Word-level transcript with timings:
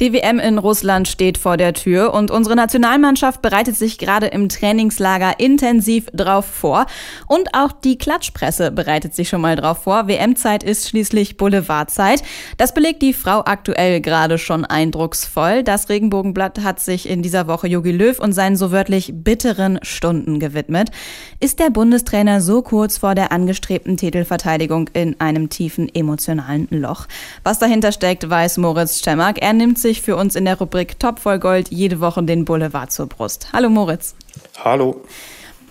Die 0.00 0.12
WM 0.12 0.40
in 0.40 0.58
Russland 0.58 1.06
steht 1.06 1.38
vor 1.38 1.56
der 1.56 1.72
Tür 1.72 2.14
und 2.14 2.32
unsere 2.32 2.56
Nationalmannschaft 2.56 3.42
bereitet 3.42 3.76
sich 3.76 3.96
gerade 3.96 4.26
im 4.26 4.48
Trainingslager 4.48 5.38
intensiv 5.38 6.06
drauf 6.12 6.46
vor. 6.46 6.86
Und 7.28 7.54
auch 7.54 7.70
die 7.70 7.96
Klatschpresse 7.96 8.72
bereitet 8.72 9.14
sich 9.14 9.28
schon 9.28 9.40
mal 9.40 9.54
drauf 9.54 9.84
vor. 9.84 10.08
WM-Zeit 10.08 10.64
ist 10.64 10.88
schließlich 10.88 11.36
Boulevardzeit. 11.36 12.24
Das 12.56 12.74
belegt 12.74 13.02
die 13.02 13.12
Frau 13.12 13.44
aktuell 13.44 14.00
gerade 14.00 14.38
schon 14.38 14.64
eindrucksvoll. 14.64 15.62
Das 15.62 15.88
Regenbogenblatt 15.88 16.64
hat 16.64 16.80
sich 16.80 17.08
in 17.08 17.22
dieser 17.22 17.46
Woche 17.46 17.68
Jogi 17.68 17.92
Löw 17.92 18.18
und 18.18 18.32
seinen 18.32 18.56
so 18.56 18.72
wörtlich 18.72 19.12
bitteren 19.14 19.78
Stunden 19.82 20.40
gewidmet. 20.40 20.90
Ist 21.38 21.60
der 21.60 21.70
Bundestrainer 21.70 22.40
so 22.40 22.62
kurz 22.62 22.98
vor 22.98 23.14
der 23.14 23.30
angestrebten 23.30 23.96
Titelverteidigung 23.96 24.90
in 24.92 25.20
einem 25.20 25.50
tiefen 25.50 25.88
emotionalen 25.94 26.66
Loch? 26.70 27.06
Was 27.44 27.60
dahinter 27.60 27.92
steckt, 27.92 28.28
weiß 28.28 28.58
Moritz 28.58 29.00
Czemmak. 29.00 29.40
Er 29.40 29.52
nimmt 29.52 29.83
sich 29.84 30.02
für 30.02 30.16
uns 30.16 30.34
in 30.34 30.46
der 30.46 30.58
Rubrik 30.58 30.98
Top 30.98 31.20
voll 31.20 31.38
Gold 31.38 31.68
jede 31.70 32.00
Woche 32.00 32.22
den 32.22 32.44
Boulevard 32.44 32.90
zur 32.90 33.06
Brust. 33.06 33.48
Hallo 33.52 33.68
Moritz. 33.68 34.14
Hallo. 34.64 35.02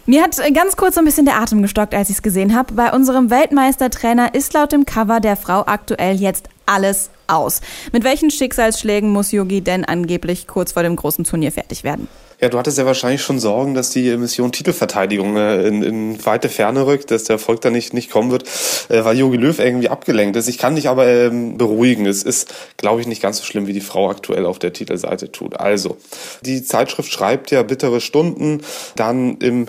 Mir 0.06 0.22
hat 0.22 0.38
ganz 0.54 0.76
kurz 0.78 0.98
ein 0.98 1.06
bisschen 1.06 1.26
der 1.26 1.38
Atem 1.38 1.62
gestockt, 1.62 1.96
als 1.96 2.10
ich 2.10 2.18
es 2.18 2.22
gesehen 2.22 2.56
habe. 2.56 2.74
Bei 2.74 2.92
unserem 2.92 3.30
Weltmeistertrainer 3.30 4.36
ist 4.36 4.54
laut 4.54 4.72
dem 4.72 4.86
Cover 4.86 5.20
der 5.20 5.36
Frau 5.36 5.62
aktuell 5.66 6.18
jetzt 6.18 6.48
alles 6.66 7.10
aus. 7.28 7.62
Mit 7.92 8.04
welchen 8.04 8.32
Schicksalsschlägen 8.32 9.10
muss 9.10 9.32
Yogi 9.32 9.62
denn 9.62 9.86
angeblich 9.86 10.48
kurz 10.48 10.74
vor 10.74 10.84
dem 10.84 10.96
großen 10.96 11.24
Turnier 11.24 11.52
fertig 11.52 11.84
werden? 11.84 12.08
Ja, 12.44 12.50
du 12.50 12.58
hattest 12.58 12.78
ja 12.78 12.86
wahrscheinlich 12.86 13.22
schon 13.22 13.40
Sorgen, 13.40 13.74
dass 13.74 13.92
die 13.92 14.18
Mission 14.18 14.52
Titelverteidigung 14.52 15.38
äh, 15.38 15.66
in, 15.66 15.82
in 15.82 16.26
weite 16.26 16.50
Ferne 16.50 16.86
rückt, 16.86 17.10
dass 17.10 17.24
der 17.24 17.36
Erfolg 17.36 17.62
da 17.62 17.70
nicht, 17.70 17.94
nicht 17.94 18.12
kommen 18.12 18.32
wird, 18.32 18.44
äh, 18.90 19.06
weil 19.06 19.18
Jogi 19.18 19.38
Löw 19.38 19.58
irgendwie 19.58 19.88
abgelenkt 19.88 20.36
ist. 20.36 20.50
Ich 20.50 20.58
kann 20.58 20.76
dich 20.76 20.90
aber 20.90 21.08
ähm, 21.08 21.58
beruhigen. 21.58 22.06
Es 22.06 22.22
ist, 22.24 22.54
glaube 22.76 23.00
ich, 23.00 23.08
nicht 23.08 23.22
ganz 23.22 23.38
so 23.38 23.46
schlimm, 23.46 23.66
wie 23.68 23.72
die 23.72 23.80
Frau 23.80 24.10
aktuell 24.10 24.46
auf 24.46 24.60
der 24.60 24.74
Titelseite 24.74 25.32
tut. 25.32 25.58
Also, 25.58 25.96
die 26.42 26.64
Zeitschrift 26.64 27.14
schreibt 27.14 27.50
ja 27.52 27.64
bittere 27.64 28.02
Stunden, 28.02 28.62
dann 28.98 29.38
im 29.38 29.68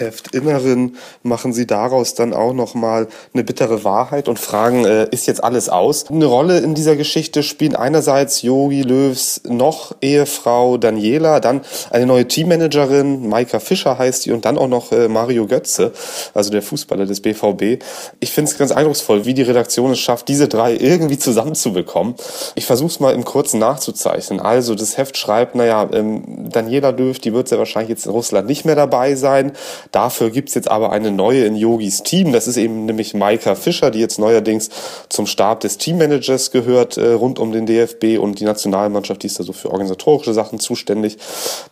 Heftinneren 0.00 0.96
machen 1.22 1.52
sie 1.52 1.66
daraus 1.66 2.14
dann 2.14 2.32
auch 2.32 2.52
nochmal 2.52 3.08
eine 3.32 3.44
bittere 3.44 3.84
Wahrheit 3.84 4.28
und 4.28 4.38
fragen, 4.38 4.84
äh, 4.84 5.08
ist 5.10 5.26
jetzt 5.26 5.44
alles 5.44 5.68
aus? 5.68 6.10
Eine 6.10 6.26
Rolle 6.26 6.58
in 6.58 6.74
dieser 6.74 6.96
Geschichte 6.96 7.42
spielen 7.42 7.76
einerseits 7.76 8.42
Yogi 8.42 8.82
Löws 8.82 9.42
noch 9.44 9.94
Ehefrau 10.00 10.78
Daniela, 10.78 11.40
dann 11.40 11.60
eine 11.90 12.06
neue 12.06 12.26
Teammanagerin, 12.26 13.28
Maika 13.28 13.60
Fischer 13.60 13.98
heißt 13.98 14.26
die, 14.26 14.32
und 14.32 14.44
dann 14.44 14.58
auch 14.58 14.68
noch 14.68 14.92
äh, 14.92 15.08
Mario 15.08 15.46
Götze, 15.46 15.92
also 16.34 16.50
der 16.50 16.62
Fußballer 16.62 17.06
des 17.06 17.20
BVB. 17.20 17.82
Ich 18.20 18.32
finde 18.32 18.50
es 18.50 18.58
ganz 18.58 18.72
eindrucksvoll, 18.72 19.24
wie 19.24 19.34
die 19.34 19.42
Redaktion 19.42 19.92
es 19.92 19.98
schafft, 19.98 20.28
diese 20.28 20.48
drei 20.48 20.74
irgendwie 20.74 21.18
zusammenzubekommen. 21.18 22.14
Ich 22.54 22.66
versuche 22.66 22.90
es 22.90 23.00
mal 23.00 23.14
im 23.14 23.24
Kurzen 23.24 23.60
nachzuzeichnen. 23.60 24.40
Also 24.40 24.74
das 24.74 24.96
Heft 24.96 25.16
schreibt, 25.16 25.54
naja, 25.54 25.88
ähm, 25.92 26.39
Daniela 26.50 26.90
Löw, 26.90 27.18
die 27.18 27.32
wird 27.32 27.48
sehr 27.48 27.58
wahrscheinlich 27.58 27.90
jetzt 27.90 28.06
in 28.06 28.12
Russland 28.12 28.46
nicht 28.46 28.64
mehr 28.64 28.74
dabei 28.74 29.14
sein. 29.14 29.52
Dafür 29.92 30.30
gibt's 30.30 30.54
jetzt 30.54 30.70
aber 30.70 30.92
eine 30.92 31.10
neue 31.10 31.44
in 31.44 31.56
Yogis 31.56 32.02
Team. 32.02 32.32
Das 32.32 32.46
ist 32.46 32.56
eben 32.56 32.86
nämlich 32.86 33.14
Maika 33.14 33.54
Fischer, 33.54 33.90
die 33.90 34.00
jetzt 34.00 34.18
neuerdings 34.18 34.70
zum 35.08 35.26
Stab 35.26 35.60
des 35.60 35.78
Teammanagers 35.78 36.50
gehört, 36.50 36.96
äh, 36.96 37.12
rund 37.12 37.38
um 37.38 37.52
den 37.52 37.66
DFB 37.66 38.18
und 38.18 38.40
die 38.40 38.44
Nationalmannschaft, 38.44 39.22
die 39.22 39.26
ist 39.26 39.38
da 39.38 39.44
so 39.44 39.52
für 39.52 39.70
organisatorische 39.70 40.34
Sachen 40.34 40.58
zuständig. 40.58 41.18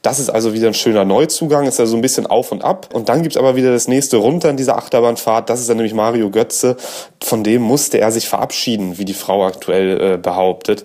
Das 0.02 0.18
ist 0.18 0.30
also 0.30 0.52
wieder 0.52 0.68
ein 0.68 0.74
schöner 0.74 1.04
Neuzugang, 1.04 1.66
ist 1.66 1.80
also 1.80 1.96
ein 1.96 2.02
bisschen 2.02 2.26
auf 2.26 2.52
und 2.52 2.64
ab. 2.64 2.88
Und 2.92 3.08
dann 3.08 3.22
gibt's 3.22 3.36
aber 3.36 3.56
wieder 3.56 3.72
das 3.72 3.88
nächste 3.88 4.16
runter 4.16 4.50
in 4.50 4.56
dieser 4.56 4.76
Achterbahnfahrt. 4.76 5.50
Das 5.50 5.60
ist 5.60 5.68
dann 5.68 5.76
nämlich 5.76 5.94
Mario 5.94 6.30
Götze. 6.30 6.76
Von 7.22 7.44
dem 7.44 7.62
musste 7.62 7.98
er 7.98 8.12
sich 8.12 8.28
verabschieden, 8.28 8.98
wie 8.98 9.04
die 9.04 9.14
Frau 9.14 9.44
aktuell 9.44 10.14
äh, 10.14 10.16
behauptet 10.16 10.84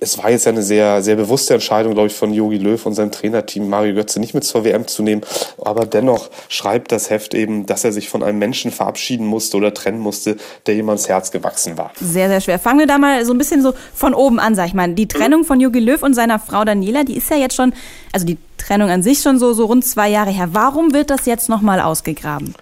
es 0.00 0.18
war 0.18 0.30
jetzt 0.30 0.46
ja 0.46 0.52
eine 0.52 0.62
sehr, 0.62 1.02
sehr 1.02 1.16
bewusste 1.16 1.54
Entscheidung, 1.54 1.94
glaube 1.94 2.06
ich, 2.06 2.14
von 2.14 2.32
Jogi 2.32 2.58
Löw 2.58 2.84
und 2.86 2.94
seinem 2.94 3.10
Trainerteam 3.10 3.68
Mario 3.68 3.94
Götze 3.94 4.20
nicht 4.20 4.32
mit 4.32 4.44
zur 4.44 4.64
WM 4.64 4.86
zu 4.86 5.02
nehmen. 5.02 5.22
Aber 5.60 5.86
dennoch 5.86 6.30
schreibt 6.48 6.92
das 6.92 7.10
Heft 7.10 7.34
eben, 7.34 7.66
dass 7.66 7.84
er 7.84 7.92
sich 7.92 8.08
von 8.08 8.22
einem 8.22 8.38
Menschen 8.38 8.70
verabschieden 8.70 9.26
musste 9.26 9.56
oder 9.56 9.74
trennen 9.74 9.98
musste, 9.98 10.36
der 10.66 10.76
ihm 10.76 10.88
ans 10.88 11.08
Herz 11.08 11.32
gewachsen 11.32 11.76
war. 11.76 11.90
Sehr, 12.00 12.28
sehr 12.28 12.40
schwer. 12.40 12.58
Fangen 12.58 12.78
wir 12.78 12.86
da 12.86 12.98
mal 12.98 13.24
so 13.24 13.32
ein 13.32 13.38
bisschen 13.38 13.62
so 13.62 13.74
von 13.92 14.14
oben 14.14 14.38
an, 14.38 14.54
sag 14.54 14.68
ich 14.68 14.74
mal. 14.74 14.92
Die 14.92 15.08
Trennung 15.08 15.44
von 15.44 15.58
Jogi 15.58 15.80
Löw 15.80 16.02
und 16.02 16.14
seiner 16.14 16.38
Frau 16.38 16.64
Daniela, 16.64 17.02
die 17.02 17.16
ist 17.16 17.30
ja 17.30 17.36
jetzt 17.36 17.56
schon, 17.56 17.72
also 18.12 18.24
die 18.24 18.38
Trennung 18.56 18.90
an 18.90 19.02
sich 19.02 19.20
schon 19.20 19.38
so, 19.38 19.52
so 19.52 19.66
rund 19.66 19.84
zwei 19.84 20.08
Jahre 20.08 20.30
her. 20.30 20.50
Warum 20.52 20.94
wird 20.94 21.10
das 21.10 21.26
jetzt 21.26 21.48
nochmal 21.48 21.80
ausgegraben? 21.80 22.54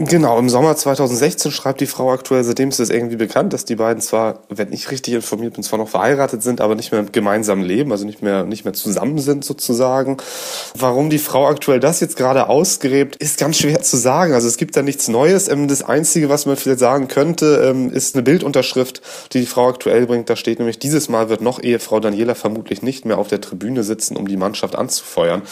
Genau, 0.00 0.38
im 0.38 0.48
Sommer 0.48 0.76
2016 0.76 1.50
schreibt 1.50 1.80
die 1.80 1.86
Frau 1.86 2.12
aktuell, 2.12 2.44
seitdem 2.44 2.68
ist 2.68 2.78
es 2.78 2.88
irgendwie 2.88 3.16
bekannt, 3.16 3.52
dass 3.52 3.64
die 3.64 3.74
beiden 3.74 4.00
zwar, 4.00 4.44
wenn 4.48 4.72
ich 4.72 4.92
richtig 4.92 5.14
informiert 5.14 5.54
bin, 5.54 5.64
zwar 5.64 5.80
noch 5.80 5.88
verheiratet 5.88 6.40
sind, 6.40 6.60
aber 6.60 6.76
nicht 6.76 6.92
mehr 6.92 7.02
gemeinsam 7.02 7.64
leben, 7.64 7.90
also 7.90 8.06
nicht 8.06 8.22
mehr, 8.22 8.44
nicht 8.44 8.64
mehr 8.64 8.74
zusammen 8.74 9.18
sind 9.18 9.44
sozusagen. 9.44 10.18
Warum 10.76 11.10
die 11.10 11.18
Frau 11.18 11.48
aktuell 11.48 11.80
das 11.80 11.98
jetzt 11.98 12.16
gerade 12.16 12.48
ausgräbt, 12.48 13.16
ist 13.16 13.40
ganz 13.40 13.58
schwer 13.58 13.82
zu 13.82 13.96
sagen. 13.96 14.34
Also 14.34 14.46
es 14.46 14.56
gibt 14.56 14.76
da 14.76 14.82
nichts 14.82 15.08
Neues. 15.08 15.48
Ähm, 15.48 15.66
das 15.66 15.82
Einzige, 15.82 16.28
was 16.28 16.46
man 16.46 16.56
vielleicht 16.56 16.78
sagen 16.78 17.08
könnte, 17.08 17.68
ähm, 17.68 17.90
ist 17.90 18.14
eine 18.14 18.22
Bildunterschrift, 18.22 19.02
die 19.32 19.40
die 19.40 19.46
Frau 19.46 19.68
aktuell 19.68 20.06
bringt. 20.06 20.30
Da 20.30 20.36
steht 20.36 20.60
nämlich, 20.60 20.78
dieses 20.78 21.08
Mal 21.08 21.28
wird 21.28 21.40
noch 21.40 21.60
Ehefrau 21.60 21.98
Daniela 21.98 22.36
vermutlich 22.36 22.82
nicht 22.82 23.04
mehr 23.04 23.18
auf 23.18 23.26
der 23.26 23.40
Tribüne 23.40 23.82
sitzen, 23.82 24.16
um 24.16 24.28
die 24.28 24.36
Mannschaft 24.36 24.76
anzufeuern 24.76 25.42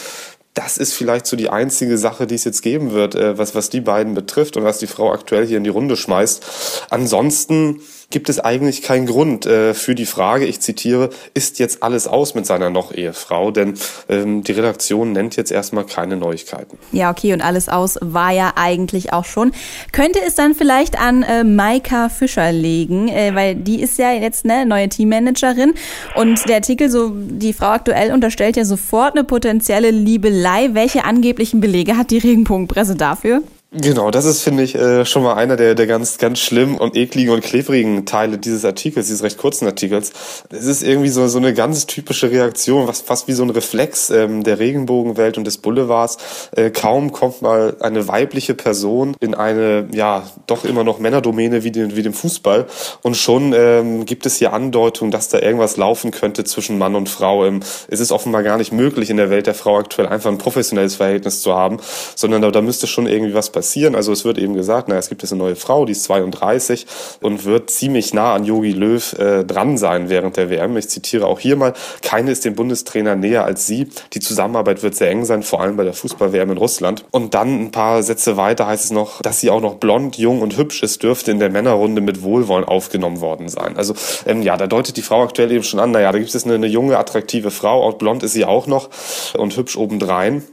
das 0.57 0.77
ist 0.77 0.93
vielleicht 0.93 1.27
so 1.27 1.37
die 1.37 1.49
einzige 1.49 1.99
Sache, 1.99 2.25
die 2.25 2.35
es 2.35 2.43
jetzt 2.43 2.61
geben 2.61 2.91
wird, 2.91 3.13
äh, 3.13 3.37
was, 3.37 3.53
was 3.53 3.69
die 3.69 3.81
beiden 3.81 4.15
betrifft 4.15 4.57
und 4.57 4.63
was 4.63 4.79
die 4.79 4.87
Frau 4.87 5.11
aktuell 5.11 5.45
hier 5.45 5.57
in 5.57 5.63
die 5.63 5.69
Runde 5.69 5.95
schmeißt. 5.95 6.87
Ansonsten 6.89 7.81
gibt 8.09 8.29
es 8.29 8.39
eigentlich 8.39 8.83
keinen 8.83 9.05
Grund 9.05 9.45
äh, 9.45 9.73
für 9.73 9.93
die 9.93 10.05
Frage, 10.05 10.45
ich 10.45 10.61
zitiere, 10.61 11.09
ist 11.33 11.59
jetzt 11.59 11.83
alles 11.83 12.07
aus 12.07 12.35
mit 12.35 12.45
seiner 12.45 12.69
Noch-Ehefrau? 12.69 13.51
Denn 13.51 13.73
ähm, 14.07 14.43
die 14.43 14.53
Redaktion 14.53 15.11
nennt 15.11 15.35
jetzt 15.35 15.51
erstmal 15.51 15.85
keine 15.85 16.15
Neuigkeiten. 16.15 16.77
Ja, 16.93 17.11
okay, 17.11 17.33
und 17.33 17.41
alles 17.41 17.67
aus 17.67 17.97
war 18.01 18.31
ja 18.31 18.53
eigentlich 18.55 19.11
auch 19.11 19.25
schon. 19.25 19.51
Könnte 19.91 20.19
es 20.25 20.35
dann 20.35 20.55
vielleicht 20.55 20.99
an 20.99 21.23
äh, 21.23 21.43
Maika 21.43 22.07
Fischer 22.07 22.51
liegen, 22.51 23.09
äh, 23.09 23.35
weil 23.35 23.55
die 23.55 23.81
ist 23.81 23.97
ja 23.97 24.13
jetzt 24.13 24.45
eine 24.45 24.65
neue 24.65 24.87
Teammanagerin 24.87 25.73
und 26.15 26.47
der 26.47 26.57
Artikel, 26.57 26.89
so 26.89 27.11
die 27.13 27.53
Frau 27.53 27.67
aktuell 27.67 28.13
unterstellt 28.13 28.55
ja 28.55 28.63
sofort 28.63 29.15
eine 29.15 29.25
potenzielle 29.25 29.91
Liebelei. 29.91 30.69
Welche 30.71 31.03
angeblichen 31.03 31.59
Belege 31.59 31.97
hat 31.97 32.11
die 32.11 32.19
Regenbogenpresse 32.19 32.95
dafür? 32.95 33.41
Genau, 33.73 34.11
das 34.11 34.23
ist, 34.23 34.43
finde 34.43 34.63
ich, 34.63 34.75
äh, 34.75 35.03
schon 35.03 35.23
mal 35.23 35.33
einer 35.33 35.57
der, 35.57 35.75
der 35.75 35.87
ganz, 35.87 36.19
ganz 36.19 36.39
schlimmen 36.39 36.77
und 36.77 36.95
ekligen 36.95 37.33
und 37.33 37.43
klebrigen 37.43 38.05
Teile 38.05 38.37
dieses 38.37 38.63
Artikels, 38.63 39.07
dieses 39.07 39.23
recht 39.23 39.37
kurzen 39.37 39.67
Artikels. 39.67 40.13
Es 40.49 40.63
ist 40.67 40.83
irgendwie 40.83 41.09
so, 41.09 41.27
so 41.27 41.37
eine 41.37 41.53
ganz 41.53 41.85
typische 41.85 42.31
Reaktion, 42.31 42.87
was 42.87 43.01
fast 43.01 43.27
wie 43.27 43.33
so 43.33 43.43
ein 43.43 43.49
Reflex 43.49 44.09
ähm, 44.09 44.45
der 44.45 44.59
Regenbogenwelt 44.59 45.37
und 45.37 45.43
des 45.43 45.57
Boulevards. 45.57 46.17
Äh, 46.55 46.69
kaum 46.69 47.11
kommt 47.11 47.41
mal 47.41 47.75
eine 47.81 48.07
weibliche 48.07 48.53
Person 48.53 49.17
in 49.19 49.35
eine, 49.35 49.89
ja, 49.93 50.23
doch 50.47 50.63
immer 50.63 50.85
noch 50.85 50.99
Männerdomäne 50.99 51.65
wie, 51.65 51.71
den, 51.71 51.97
wie 51.97 52.03
dem 52.03 52.13
Fußball 52.13 52.67
und 53.01 53.17
schon 53.17 53.51
ähm, 53.53 54.05
gibt 54.05 54.25
es 54.25 54.37
hier 54.37 54.53
Andeutungen, 54.53 55.11
dass 55.11 55.27
da 55.27 55.39
irgendwas 55.39 55.75
laufen 55.75 56.11
könnte 56.11 56.45
zwischen 56.45 56.77
Mann 56.77 56.95
und 56.95 57.09
Frau. 57.09 57.45
Ähm, 57.45 57.59
es 57.89 57.99
ist 57.99 58.13
offenbar 58.13 58.43
gar 58.43 58.55
nicht 58.57 58.71
möglich 58.71 59.09
in 59.09 59.17
der 59.17 59.29
Welt 59.29 59.45
der 59.45 59.55
Frau 59.55 59.77
aktuell 59.77 60.07
einfach 60.07 60.31
ein 60.31 60.37
professionelles 60.37 60.95
Verhältnis 60.95 61.41
zu 61.41 61.53
haben, 61.53 61.79
sondern 62.15 62.41
da, 62.41 62.49
da 62.49 62.61
müsste 62.61 62.87
schon 62.87 63.07
irgendwie 63.07 63.33
was 63.33 63.56
passieren. 63.57 63.95
Also 63.95 64.11
es 64.11 64.23
wird 64.23 64.37
eben 64.37 64.53
gesagt, 64.53 64.87
na, 64.87 64.97
es 64.97 65.09
gibt 65.09 65.23
jetzt 65.23 65.31
eine 65.31 65.41
neue 65.41 65.55
Frau, 65.55 65.85
die 65.85 65.93
ist 65.93 66.03
32 66.03 66.85
und 67.21 67.43
wird 67.43 67.71
ziemlich 67.71 68.13
nah 68.13 68.35
an 68.35 68.43
Yogi 68.43 68.71
Löw 68.71 69.13
äh, 69.17 69.43
dran 69.43 69.79
sein 69.79 70.09
während 70.09 70.37
der 70.37 70.51
WM. 70.51 70.77
Ich 70.77 70.89
zitiere 70.89 71.25
auch 71.25 71.39
hier 71.39 71.55
mal, 71.55 71.73
keine 72.03 72.29
ist 72.29 72.45
dem 72.45 72.53
Bundestrainer 72.53 73.15
näher 73.15 73.45
als 73.45 73.65
sie. 73.65 73.89
Die 74.13 74.19
Zusammenarbeit 74.19 74.83
wird 74.83 74.93
sehr 74.93 75.09
eng 75.09 75.25
sein, 75.25 75.41
vor 75.41 75.61
allem 75.61 75.75
bei 75.75 75.83
der 75.83 75.93
Fußball-WM 75.93 76.51
in 76.51 76.57
Russland. 76.57 77.05
Und 77.09 77.33
dann 77.33 77.63
ein 77.63 77.71
paar 77.71 78.03
Sätze 78.03 78.37
weiter 78.37 78.67
heißt 78.67 78.85
es 78.85 78.91
noch, 78.91 79.23
dass 79.23 79.39
sie 79.39 79.49
auch 79.49 79.61
noch 79.61 79.75
blond, 79.75 80.19
jung 80.19 80.41
und 80.41 80.55
hübsch 80.55 80.83
ist, 80.83 81.01
dürfte 81.01 81.31
in 81.31 81.39
der 81.39 81.49
Männerrunde 81.49 81.99
mit 81.99 82.21
Wohlwollen 82.21 82.65
aufgenommen 82.65 83.21
worden 83.21 83.49
sein. 83.49 83.75
Also 83.75 83.95
ähm, 84.27 84.43
ja, 84.43 84.55
da 84.55 84.67
deutet 84.67 84.97
die 84.97 85.01
Frau 85.01 85.23
aktuell 85.23 85.51
eben 85.51 85.63
schon 85.63 85.79
an, 85.79 85.89
naja, 85.89 86.11
da 86.11 86.19
gibt 86.19 86.35
es 86.35 86.45
eine, 86.45 86.53
eine 86.53 86.67
junge, 86.67 86.99
attraktive 86.99 87.49
Frau, 87.49 87.87
und 87.87 87.97
blond 87.97 88.21
ist 88.21 88.33
sie 88.33 88.45
auch 88.45 88.67
noch 88.67 88.89
und 89.35 89.57
hübsch 89.57 89.77
obendrein. 89.77 90.43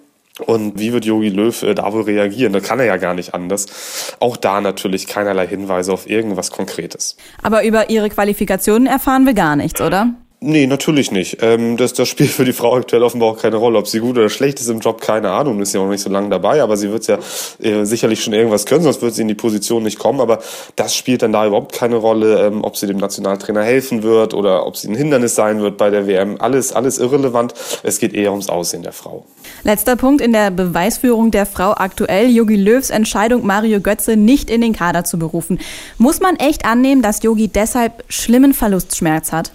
Und 0.41 0.81
wie 0.81 0.93
wird 0.93 1.05
Jogi 1.05 1.29
Löw 1.29 1.63
äh, 1.63 1.75
da 1.75 1.93
wohl 1.93 2.03
reagieren? 2.03 2.53
Da 2.53 2.61
kann 2.61 2.81
er 2.81 2.87
ja 2.87 2.97
gar 2.97 3.15
nicht 3.15 3.35
anders. 3.35 4.17
Auch 4.19 4.37
da 4.37 4.61
natürlich 4.61 5.07
keinerlei 5.07 5.47
Hinweise 5.47 5.93
auf 5.93 6.09
irgendwas 6.09 6.51
Konkretes. 6.51 7.17
Aber 7.43 7.65
über 7.65 7.89
ihre 7.91 8.09
Qualifikationen 8.11 8.87
erfahren 8.89 9.27
wir 9.27 9.35
gar 9.35 9.55
nichts, 9.55 9.81
oder? 9.81 10.15
Nee, 10.47 10.67
natürlich 10.67 11.11
nicht. 11.11 11.39
Ähm, 11.41 11.79
das, 11.79 11.95
das 11.95 12.07
spielt 12.07 12.29
für 12.29 12.45
die 12.45 12.53
Frau 12.53 12.77
aktuell 12.77 13.03
offenbar 13.03 13.31
auch 13.31 13.39
keine 13.39 13.57
Rolle. 13.57 13.79
Ob 13.79 13.89
sie 13.89 14.01
gut 14.01 14.19
oder 14.19 14.29
schlecht 14.29 14.61
ist 14.61 14.69
im 14.69 14.81
Job, 14.81 15.01
keine 15.01 15.31
Ahnung. 15.31 15.59
Ist 15.63 15.73
ja 15.73 15.81
auch 15.81 15.89
nicht 15.89 16.03
so 16.03 16.11
lange 16.11 16.29
dabei, 16.29 16.63
aber 16.63 16.77
sie 16.77 16.91
wird 16.91 17.07
ja 17.07 17.19
äh, 17.63 17.87
sicherlich 17.87 18.23
schon 18.23 18.35
irgendwas 18.35 18.67
können, 18.67 18.83
sonst 18.83 19.01
wird 19.01 19.15
sie 19.15 19.23
in 19.23 19.29
die 19.29 19.35
Position 19.35 19.83
nicht 19.83 19.99
kommen. 19.99 20.21
Aber 20.21 20.41
das 20.77 20.95
spielt 20.95 21.23
dann 21.23 21.33
da 21.33 21.47
überhaupt 21.47 21.73
keine 21.73 21.97
Rolle, 21.97 22.47
ähm, 22.47 22.63
ob 22.63 22.77
sie 22.77 22.87
dem 22.87 22.99
Nationaltrainer 22.99 23.63
helfen 23.63 24.03
wird 24.03 24.35
oder 24.35 24.67
ob 24.67 24.77
sie 24.77 24.89
ein 24.89 24.95
Hindernis 24.95 25.35
sein 25.35 25.63
wird 25.63 25.79
bei 25.79 25.89
der 25.89 26.07
WM. 26.07 26.39
Alles, 26.43 26.75
alles 26.75 26.99
irrelevant. 26.99 27.55
Es 27.83 27.99
geht 27.99 28.13
eher 28.13 28.31
ums 28.31 28.51
Aussehen 28.51 28.83
der 28.83 28.93
Frau. 28.93 29.25
Letzter 29.63 29.97
Punkt 29.97 30.21
in 30.21 30.35
der 30.35 30.51
Beweisführung 30.51 31.31
der 31.31 31.47
Frau 31.47 31.73
aktuell. 31.73 32.29
Yogi 32.29 32.57
Löws 32.57 32.91
Entscheidung, 32.91 33.47
Mario 33.47 33.81
Götze 33.81 34.19
nicht 34.19 34.51
in 34.51 34.61
den 34.61 34.75
Kader 34.75 35.05
zu 35.05 35.19
berufen. 35.19 35.59
Muss 35.97 36.21
man 36.21 36.37
echt 36.37 36.67
annehmen, 36.67 37.01
dass 37.01 37.23
Yogi 37.23 37.49
deshalb 37.49 38.05
schlimmen 38.09 38.53
Verlustschmerz 38.53 39.33
hat? 39.33 39.53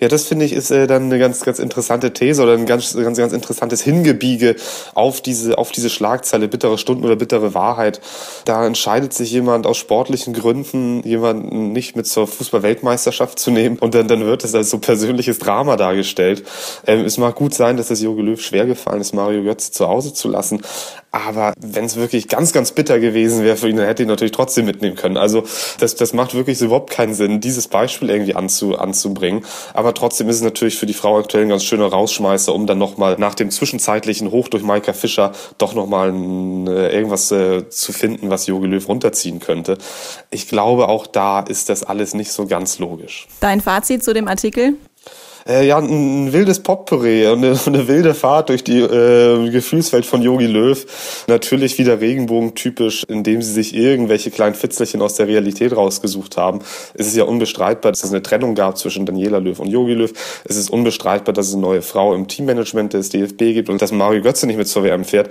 Ja, 0.00 0.08
das 0.08 0.23
finde 0.28 0.44
ich 0.44 0.52
ist 0.52 0.70
äh, 0.70 0.86
dann 0.86 1.04
eine 1.04 1.18
ganz, 1.18 1.42
ganz 1.42 1.58
interessante 1.58 2.12
These 2.12 2.42
oder 2.42 2.54
ein 2.54 2.66
ganz, 2.66 2.94
ganz, 2.94 3.18
ganz 3.18 3.32
interessantes 3.32 3.82
Hingebiege 3.82 4.56
auf 4.94 5.20
diese, 5.20 5.58
auf 5.58 5.72
diese 5.72 5.90
Schlagzeile 5.90 6.48
bittere 6.48 6.78
Stunden 6.78 7.04
oder 7.04 7.16
bittere 7.16 7.54
Wahrheit. 7.54 8.00
Da 8.44 8.66
entscheidet 8.66 9.12
sich 9.12 9.30
jemand 9.32 9.66
aus 9.66 9.76
sportlichen 9.76 10.34
Gründen, 10.34 11.02
jemanden 11.02 11.72
nicht 11.72 11.96
mit 11.96 12.06
zur 12.06 12.26
Fußball-Weltmeisterschaft 12.26 13.38
zu 13.38 13.50
nehmen 13.50 13.78
und 13.78 13.94
dann, 13.94 14.08
dann 14.08 14.24
wird 14.24 14.44
es 14.44 14.54
als 14.54 14.70
so 14.70 14.78
persönliches 14.78 15.38
Drama 15.38 15.76
dargestellt. 15.76 16.44
Ähm, 16.86 17.04
es 17.04 17.18
mag 17.18 17.34
gut 17.34 17.54
sein, 17.54 17.76
dass 17.76 17.90
es 17.90 18.00
Jogi 18.00 18.22
Löw 18.22 18.40
schwer 18.40 18.66
gefallen 18.66 19.00
ist, 19.00 19.14
Mario 19.14 19.42
Götze 19.42 19.72
zu 19.72 19.88
Hause 19.88 20.12
zu 20.12 20.28
lassen, 20.28 20.62
aber 21.14 21.54
wenn 21.60 21.84
es 21.84 21.94
wirklich 21.94 22.26
ganz, 22.26 22.52
ganz 22.52 22.72
bitter 22.72 22.98
gewesen 22.98 23.44
wäre 23.44 23.56
für 23.56 23.68
ihn, 23.68 23.76
dann 23.76 23.86
hätte 23.86 24.02
ihn 24.02 24.08
natürlich 24.08 24.32
trotzdem 24.32 24.66
mitnehmen 24.66 24.96
können. 24.96 25.16
Also 25.16 25.44
das, 25.78 25.94
das 25.94 26.12
macht 26.12 26.34
wirklich 26.34 26.58
so 26.58 26.64
überhaupt 26.66 26.90
keinen 26.90 27.14
Sinn, 27.14 27.40
dieses 27.40 27.68
Beispiel 27.68 28.10
irgendwie 28.10 28.34
anzu, 28.34 28.76
anzubringen. 28.76 29.44
Aber 29.74 29.94
trotzdem 29.94 30.28
ist 30.28 30.36
es 30.36 30.42
natürlich 30.42 30.76
für 30.76 30.86
die 30.86 30.92
Frau 30.92 31.18
aktuell 31.18 31.44
ein 31.44 31.50
ganz 31.50 31.62
schöner 31.62 31.86
Rausschmeißer, 31.86 32.52
um 32.52 32.66
dann 32.66 32.78
nochmal 32.78 33.14
nach 33.18 33.36
dem 33.36 33.52
zwischenzeitlichen 33.52 34.32
Hoch 34.32 34.48
durch 34.48 34.64
Maika 34.64 34.92
Fischer 34.92 35.30
doch 35.56 35.74
nochmal 35.74 36.10
äh, 36.10 36.92
irgendwas 36.92 37.30
äh, 37.30 37.68
zu 37.68 37.92
finden, 37.92 38.30
was 38.30 38.48
Jogi 38.48 38.66
Löw 38.66 38.88
runterziehen 38.88 39.38
könnte. 39.38 39.78
Ich 40.30 40.48
glaube, 40.48 40.88
auch 40.88 41.06
da 41.06 41.40
ist 41.40 41.68
das 41.68 41.84
alles 41.84 42.14
nicht 42.14 42.32
so 42.32 42.46
ganz 42.46 42.80
logisch. 42.80 43.28
Dein 43.38 43.60
Fazit 43.60 44.02
zu 44.02 44.14
dem 44.14 44.26
Artikel? 44.26 44.74
Äh, 45.46 45.66
ja, 45.66 45.78
ein, 45.78 46.26
ein 46.26 46.32
wildes 46.32 46.60
Potpourri 46.60 47.26
und 47.26 47.44
eine, 47.44 47.58
eine 47.66 47.88
wilde 47.88 48.14
Fahrt 48.14 48.48
durch 48.48 48.64
die 48.64 48.80
äh, 48.80 49.50
Gefühlswelt 49.50 50.06
von 50.06 50.22
Yogi 50.22 50.46
Löw. 50.46 51.24
Natürlich 51.26 51.78
wieder 51.78 52.00
Regenbogen-typisch, 52.00 53.04
indem 53.08 53.42
sie 53.42 53.52
sich 53.52 53.74
irgendwelche 53.74 54.30
kleinen 54.30 54.54
Fitzelchen 54.54 55.02
aus 55.02 55.14
der 55.14 55.28
Realität 55.28 55.76
rausgesucht 55.76 56.36
haben. 56.36 56.60
Es 56.94 57.06
ist 57.06 57.16
ja 57.16 57.24
unbestreitbar, 57.24 57.92
dass 57.92 58.04
es 58.04 58.10
eine 58.10 58.22
Trennung 58.22 58.54
gab 58.54 58.78
zwischen 58.78 59.06
Daniela 59.06 59.38
Löw 59.38 59.58
und 59.58 59.68
Yogi 59.68 59.94
Löw. 59.94 60.12
Es 60.44 60.56
ist 60.56 60.70
unbestreitbar, 60.70 61.32
dass 61.32 61.48
es 61.48 61.54
eine 61.54 61.62
neue 61.62 61.82
Frau 61.82 62.14
im 62.14 62.28
Teammanagement 62.28 62.92
des 62.92 63.10
DFB 63.10 63.38
gibt 63.54 63.68
und 63.68 63.82
dass 63.82 63.92
Mario 63.92 64.22
Götze 64.22 64.46
nicht 64.46 64.56
mit 64.56 64.68
zur 64.68 64.84
WM 64.84 65.04
fährt 65.04 65.30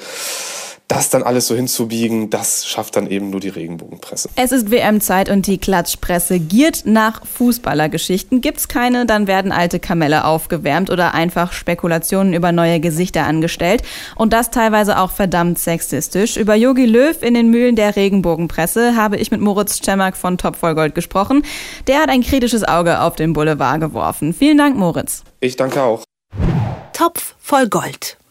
das 0.88 1.09
dann 1.09 1.24
alles 1.24 1.47
so 1.47 1.56
hinzubiegen, 1.56 2.30
das 2.30 2.68
schafft 2.68 2.95
dann 2.95 3.07
eben 3.07 3.30
nur 3.30 3.39
die 3.39 3.50
Regenbogenpresse. 3.50 4.30
Es 4.35 4.51
ist 4.51 4.69
WM-Zeit 4.69 5.30
und 5.30 5.47
die 5.47 5.57
Klatschpresse 5.57 6.39
giert 6.39 6.83
nach 6.85 7.25
Fußballergeschichten. 7.25 8.41
Gibt's 8.41 8.68
keine, 8.68 9.06
dann 9.06 9.27
werden 9.27 9.51
alte 9.51 9.80
Kamelle 9.80 10.25
aufgewärmt 10.25 10.89
oder 10.91 11.13
einfach 11.13 11.51
Spekulationen 11.51 12.33
über 12.33 12.51
neue 12.51 12.80
Gesichter 12.80 13.25
angestellt. 13.25 13.81
Und 14.15 14.33
das 14.33 14.51
teilweise 14.51 15.00
auch 15.00 15.12
verdammt 15.12 15.57
sexistisch. 15.57 16.38
Über 16.38 16.56
Yogi 16.56 16.85
Löw 16.85 17.21
in 17.21 17.33
den 17.33 17.50
Mühlen 17.50 17.75
der 17.75 17.95
Regenbogenpresse 17.95 18.95
habe 18.95 19.18
ich 19.18 19.31
mit 19.31 19.41
Moritz 19.41 19.80
Czemmak 19.81 20.15
von 20.15 20.38
Top 20.38 20.56
Vollgold 20.56 20.95
gesprochen. 20.95 21.44
Der 21.88 22.00
hat 22.00 22.09
ein 22.09 22.21
kritisches 22.21 22.63
Auge 22.63 23.01
auf 23.01 23.15
den 23.15 23.33
Boulevard 23.33 23.80
geworfen. 23.80 24.33
Vielen 24.33 24.57
Dank, 24.57 24.77
Moritz. 24.77 25.24
Ich 25.39 25.56
danke 25.56 25.81
auch. 25.81 26.03
Topf 26.94 27.35
voll 27.39 27.68
Gold. 27.68 28.18